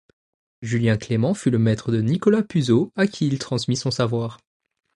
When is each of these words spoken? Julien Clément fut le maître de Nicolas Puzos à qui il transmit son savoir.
Julien 0.63 0.97
Clément 0.97 1.35
fut 1.35 1.51
le 1.51 1.59
maître 1.59 1.91
de 1.91 2.01
Nicolas 2.01 2.41
Puzos 2.41 2.91
à 2.95 3.05
qui 3.05 3.27
il 3.27 3.37
transmit 3.37 3.77
son 3.77 3.91
savoir. 3.91 4.39